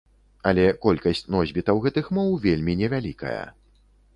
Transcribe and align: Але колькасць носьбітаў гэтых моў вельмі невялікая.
Але 0.51 0.63
колькасць 0.85 1.21
носьбітаў 1.35 1.81
гэтых 1.85 2.05
моў 2.19 2.33
вельмі 2.47 2.77
невялікая. 2.81 3.43